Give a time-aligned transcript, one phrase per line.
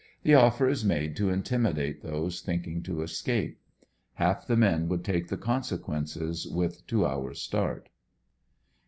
[0.23, 3.59] The offer is made to intimidate those thinking to escape.
[4.15, 7.87] Half the men would take the consequences with two hours start.